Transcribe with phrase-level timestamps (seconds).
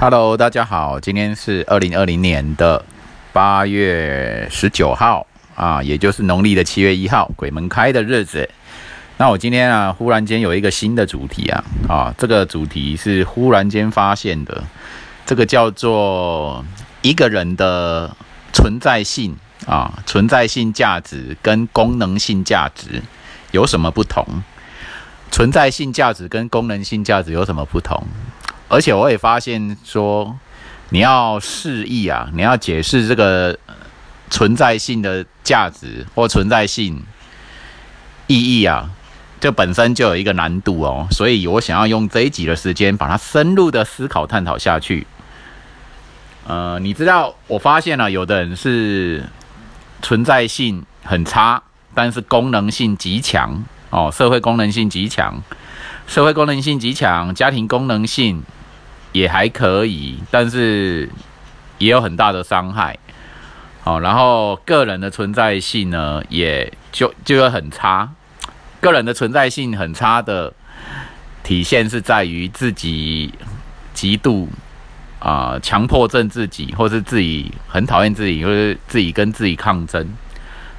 [0.00, 2.84] Hello，大家好，今天是二零二零年的
[3.32, 8.46] 八月十九号啊，也就是农历的七月一号，鬼门开的日子。
[9.16, 14.64] 那我今天啊，忽然间有一个新的主题啊，啊，这个主题是忽然间发现的，
[15.24, 16.64] 这个叫做
[17.00, 18.14] 一个人的
[18.52, 19.34] 存在性
[19.64, 23.00] 啊，存在性价值跟功能性价值
[23.52, 24.26] 有什么不同？
[25.30, 28.04] 存在性价值跟功能性价值有什么不同？
[28.68, 30.36] 而且我也发现说，
[30.90, 33.56] 你要示意啊，你要解释这个
[34.30, 37.02] 存在性的价值或存在性
[38.26, 38.90] 意义啊，
[39.40, 41.06] 这本身就有一个难度哦。
[41.10, 45.06] 所以我想要用这一集的时间，把它深入的思考探讨下去。
[46.46, 49.24] 呃，你知道，我发现了有的人是
[50.02, 51.62] 存在性很差，
[51.94, 55.42] 但是功能性极强哦，社会功能性极强，
[56.06, 58.42] 社会功能性极强，家庭功能性。
[59.14, 61.08] 也还可以，但是
[61.78, 62.98] 也有很大的伤害。
[63.84, 68.10] 好，然后个人的存在性呢，也就就会很差。
[68.80, 70.52] 个人的存在性很差的
[71.44, 73.32] 体现是在于自己
[73.92, 74.48] 极度
[75.20, 80.04] 啊强迫症自己，或是自己很讨厌自己，或是自己跟自己抗争。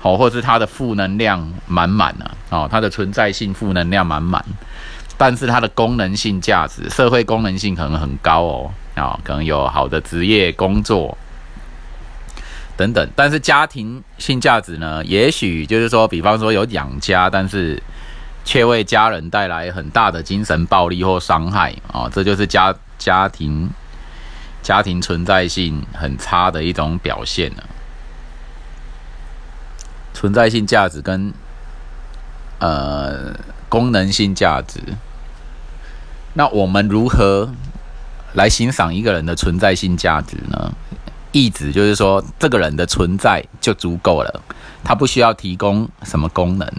[0.00, 4.42] 好，或是他的负能量满满啊，哦，他的存在性负能量满满。
[5.18, 11.16] 但是它的功能性价值、社会功能性可能很高哦，啊，可能有好的职业工作
[12.76, 13.08] 等等。
[13.14, 15.04] 但是家庭性价值呢？
[15.04, 17.80] 也许就是说，比方说有养家，但是
[18.44, 23.70] 却为家人带来很大的精神暴力或伤害啊，这就是家家庭
[24.60, 27.62] 家庭存在性很差的一种表现了。
[30.12, 31.32] 存在性价值跟
[32.58, 33.32] 呃。
[33.72, 34.80] 功能性价值，
[36.34, 37.54] 那我们如何
[38.34, 40.74] 来欣赏一个人的存在性价值呢？
[41.32, 44.42] 意指就是说，这个人的存在就足够了，
[44.84, 46.70] 他不需要提供什么功能。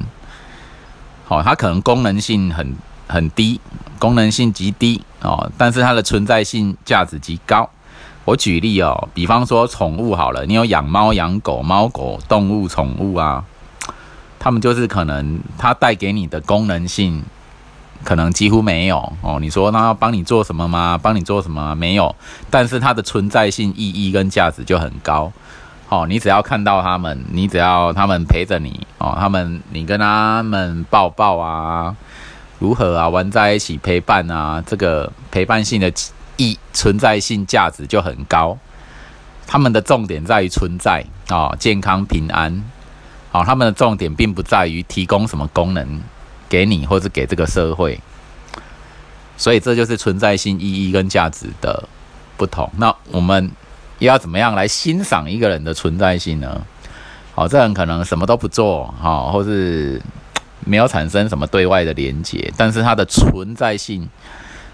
[1.25, 2.75] 好，他可能功能性很
[3.07, 3.59] 很低，
[3.97, 7.67] 功能性极低哦，但是他的存在性价值极高。
[8.23, 13.43] 我举例哦，比方说宠物好了，你有养猫、养狗、猫狗动物宠物啊。
[14.43, 17.23] 他们就是可能，它带给你的功能性
[18.03, 19.37] 可能几乎没有哦。
[19.39, 20.99] 你说那要帮你做什么吗？
[21.01, 21.73] 帮你做什么？
[21.75, 22.13] 没有。
[22.49, 25.31] 但是它的存在性意义跟价值就很高。
[25.87, 31.95] 哦，你只要看到他们，你只要他们陪着你哦，他们你跟他们抱抱啊，
[32.59, 35.89] 如何啊，玩在一起陪伴啊，这个陪伴性的
[36.35, 38.57] 意存在性价值就很高。
[39.47, 42.61] 他们的重点在于存在啊，健康平安。
[43.33, 45.99] 好，他们的重点并不在于提供什么功能
[46.47, 47.99] 给你，或是给这个社会，
[49.35, 51.89] 所以这就是存在性意义跟价值的
[52.37, 52.69] 不同。
[52.77, 53.49] 那我们
[53.97, 56.61] 要怎么样来欣赏一个人的存在性呢？
[57.33, 59.99] 好，这人可能什么都不做，哈，或是
[60.59, 64.07] 没有产生什么对外的连接，但是他的存在性、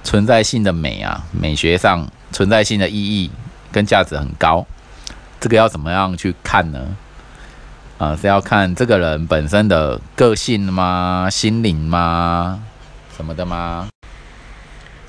[0.03, 3.31] 存在性的美啊，美学上存在性的意义
[3.72, 4.68] 跟价值很高，
[5.40, 6.97] 这个要怎么样去看呢？
[8.00, 11.28] 啊，是要看这个人本身的个性吗？
[11.30, 12.64] 心灵吗？
[13.16, 13.90] 什么的吗？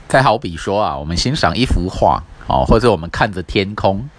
[0.08, 4.10] 再好比说啊，我们欣赏一幅画，哦，或者我们看着天空，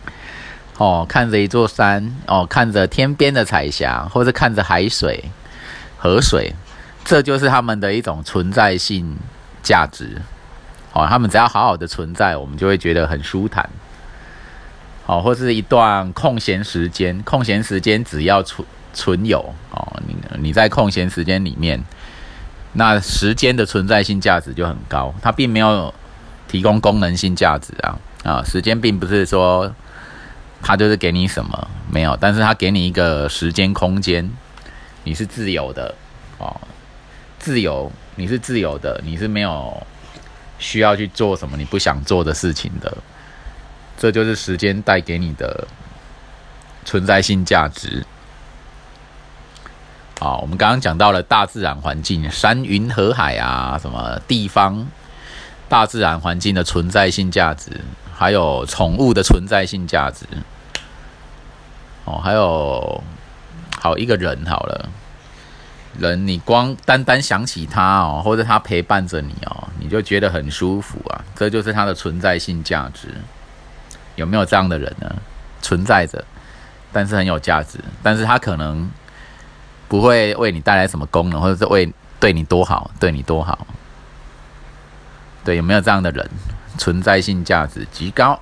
[0.77, 5.25] 哦，看着一座山，哦，看着天边的彩霞，或者看着海水、
[5.97, 6.55] 河水，
[7.03, 9.17] 这就是他们的一种存在性
[9.61, 10.21] 价值。
[10.93, 13.69] 哦，他们只要好好的存在，我们就会觉得很舒坦。
[15.05, 21.83] 哦，或是一段空闲时间，空闲时间只要存存有哦，你你在空闲时间里面，
[22.73, 25.93] 那时间的存在性价值就很高，它并没有
[26.47, 29.73] 提供功能性价值啊啊，时间并不是说
[30.61, 34.31] 它就是给你什么没有，但是它给你一个时间空间，
[35.03, 35.95] 你是自由的
[36.37, 36.55] 哦，
[37.39, 39.85] 自由，你是自由的，你是没有
[40.59, 42.95] 需要去做什么你不想做的事情的。
[43.97, 45.67] 这就是时间带给你的
[46.83, 48.05] 存在性价值。
[50.19, 54.87] 好，我们刚刚讲到了大自然环境，山云河海啊，什么地方，
[55.67, 57.81] 大自然环境的存在性价值，
[58.13, 60.25] 还有宠物的存在性价值。
[62.05, 63.03] 哦，还有
[63.79, 64.89] 好一个人好了，
[65.97, 73.07] 人你光单单想起他哦，或者他陪伴着你哦，你就觉得很舒服啊，这就是他的存在性价值。
[74.21, 75.13] 有没有这样的人呢？
[75.61, 76.23] 存在着，
[76.93, 78.89] 但是很有价值，但是他可能
[79.87, 83.67] 不会为你带来什么功能，或者是为对你多好，对你多好。
[85.43, 86.29] 对，有没有这样的人？
[86.77, 88.39] 存在性价值极高。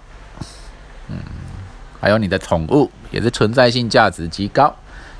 [1.07, 1.17] 嗯，
[1.99, 4.75] 还有你的宠物也是存在性价值极高，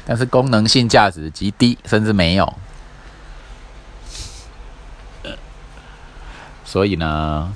[0.05, 2.53] 但是功能性价值极低，甚至没有。
[6.63, 7.51] 所以呢，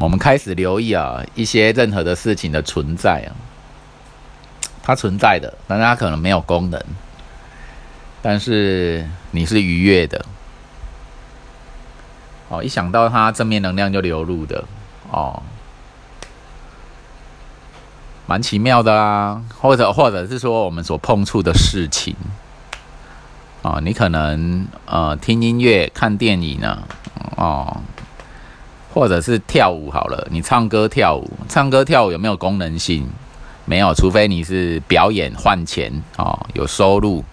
[0.00, 3.36] 我们开始留意啊，一些任何的事情的存在啊，
[4.82, 6.82] 它存在的，但它可能没有功能，
[8.22, 10.24] 但是你是愉悦的。
[12.48, 14.64] 哦，一想到它正面能量就流入的，
[15.10, 15.42] 哦，
[18.26, 19.42] 蛮奇妙的啦。
[19.60, 22.16] 或者或者是说我们所碰触的事情，
[23.60, 26.82] 啊，你可能呃听音乐、看电影呢，
[27.36, 27.82] 哦，
[28.92, 33.08] 或者是跳舞好了，你唱歌跳舞，唱歌跳舞有没有功能性？
[33.64, 37.24] 没有，除非你是表演换钱哦，有收入。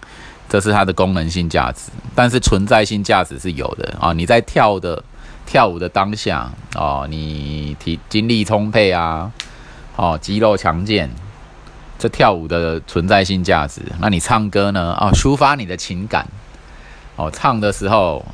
[0.50, 4.14] 这是它的功能性价值，但是存在性价值是有的啊！
[4.14, 5.04] 你在跳的
[5.46, 9.30] 跳舞的当下哦，你体精力充沛啊，
[9.98, 11.10] 哦，肌肉强健，
[12.00, 13.82] 这跳舞的存在性价值。
[14.00, 14.96] 那你唱歌呢？
[15.02, 16.26] 哦，抒发你的情感，
[17.18, 18.26] 哦，唱的时候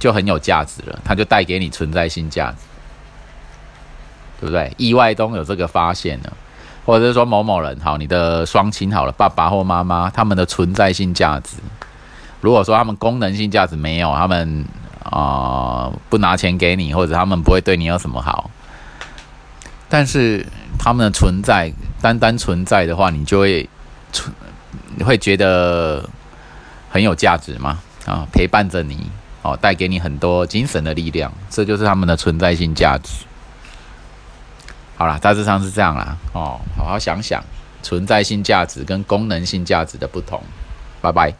[0.00, 2.56] 就很有价值了，它就带给你存在性价值，
[4.40, 4.72] 对不对？
[4.76, 6.32] 意外中有这个发现呢。
[6.86, 11.56] 或者是说某某人好，你的双亲好了，爸爸或妈妈，他们的存在性价值。
[12.40, 14.64] 如果说他们功能性价值没有，他们
[15.04, 18.50] 啊不拿钱给你，或者他们不会对你有什么好，
[19.88, 20.44] 但是
[20.78, 21.70] 他们的存在，
[22.00, 23.68] 单单存在的话，你就会
[24.10, 24.34] 存，
[24.96, 26.02] 你会觉得
[26.88, 27.78] 很有价值吗？
[28.06, 29.08] 啊，陪伴着你，
[29.42, 33.24] 哦，带给你很多精神的力量，这就是他们的存在性价值。
[34.96, 36.16] 好啦，大致上是这样啦。
[36.34, 37.42] 哦，好好想想
[37.82, 40.42] 存在性价值跟功能性价值的不同。
[41.00, 41.32] 拜拜。